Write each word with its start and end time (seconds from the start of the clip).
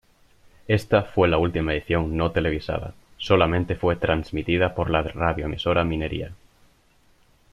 Esta 0.67 1.03
fue 1.03 1.27
la 1.27 1.37
última 1.37 1.73
edición 1.73 2.17
no 2.17 2.31
televisada, 2.31 2.95
solamente 3.19 3.75
fue 3.75 3.95
transmitida 3.97 4.73
por 4.73 4.89
la 4.89 5.03
radioemisora 5.03 5.83
Minería. 5.83 6.31